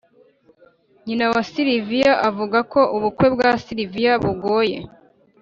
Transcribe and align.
nyina 1.05 1.25
wa 1.33 1.41
sylvia 1.51 2.11
avuga 2.29 2.57
ko 2.71 2.81
ubukwe 2.95 3.27
bwa 3.35 3.51
sylvia 3.63 4.13
bigoye 4.23 4.77